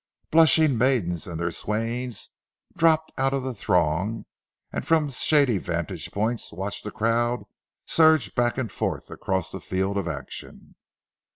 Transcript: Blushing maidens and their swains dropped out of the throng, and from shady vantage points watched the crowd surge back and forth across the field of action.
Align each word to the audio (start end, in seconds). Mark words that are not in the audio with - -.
Blushing 0.31 0.79
maidens 0.79 1.27
and 1.27 1.39
their 1.39 1.51
swains 1.51 2.31
dropped 2.75 3.13
out 3.19 3.33
of 3.35 3.43
the 3.43 3.53
throng, 3.53 4.25
and 4.73 4.83
from 4.83 5.11
shady 5.11 5.59
vantage 5.59 6.11
points 6.11 6.51
watched 6.51 6.83
the 6.83 6.89
crowd 6.89 7.43
surge 7.85 8.33
back 8.33 8.57
and 8.57 8.71
forth 8.71 9.11
across 9.11 9.51
the 9.51 9.59
field 9.61 9.99
of 9.99 10.07
action. 10.07 10.73